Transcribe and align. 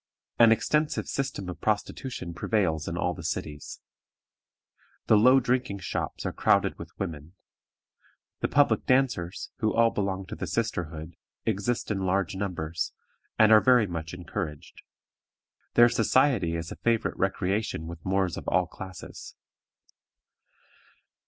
An 0.39 0.51
extensive 0.51 1.07
system 1.07 1.47
of 1.47 1.61
prostitution 1.61 2.33
prevails 2.33 2.87
in 2.87 2.97
all 2.97 3.13
the 3.13 3.21
cities. 3.23 3.81
The 5.05 5.15
low 5.15 5.39
drinking 5.39 5.77
shops 5.81 6.25
are 6.25 6.33
crowded 6.33 6.79
with 6.79 6.89
women. 6.97 7.33
The 8.39 8.47
public 8.47 8.87
dancers, 8.87 9.51
who 9.57 9.71
all 9.71 9.91
belong 9.91 10.25
to 10.25 10.35
the 10.35 10.47
sisterhood, 10.47 11.17
exist 11.45 11.91
in 11.91 11.99
large 11.99 12.35
numbers, 12.35 12.93
and 13.37 13.51
are 13.51 13.61
very 13.61 13.85
much 13.85 14.15
encouraged. 14.15 14.81
Their 15.75 15.87
society 15.87 16.55
is 16.55 16.71
a 16.71 16.77
favorite 16.77 17.15
recreation 17.15 17.85
with 17.85 18.03
Moors 18.03 18.37
of 18.37 18.47
all 18.47 18.65
classes. 18.65 19.35